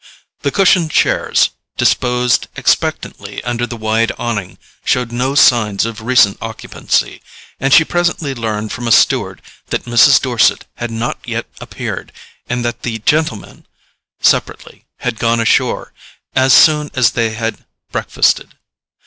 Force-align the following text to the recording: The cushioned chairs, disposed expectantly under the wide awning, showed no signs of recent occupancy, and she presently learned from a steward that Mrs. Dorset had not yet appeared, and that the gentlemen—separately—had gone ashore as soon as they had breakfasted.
The 0.39 0.49
cushioned 0.49 0.89
chairs, 0.89 1.51
disposed 1.77 2.47
expectantly 2.55 3.39
under 3.43 3.67
the 3.67 3.77
wide 3.77 4.11
awning, 4.17 4.57
showed 4.83 5.11
no 5.11 5.35
signs 5.35 5.85
of 5.85 6.01
recent 6.01 6.39
occupancy, 6.41 7.21
and 7.59 7.71
she 7.71 7.83
presently 7.85 8.33
learned 8.33 8.71
from 8.71 8.87
a 8.87 8.91
steward 8.91 9.43
that 9.67 9.85
Mrs. 9.85 10.19
Dorset 10.19 10.65
had 10.77 10.89
not 10.89 11.19
yet 11.23 11.45
appeared, 11.59 12.11
and 12.49 12.65
that 12.65 12.81
the 12.81 12.97
gentlemen—separately—had 13.05 15.19
gone 15.19 15.39
ashore 15.39 15.93
as 16.35 16.51
soon 16.51 16.89
as 16.95 17.11
they 17.11 17.35
had 17.35 17.63
breakfasted. 17.91 18.55